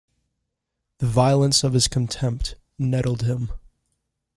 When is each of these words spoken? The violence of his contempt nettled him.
The 0.97 1.05
violence 1.05 1.63
of 1.63 1.73
his 1.73 1.87
contempt 1.87 2.55
nettled 2.79 3.21
him. 3.21 3.51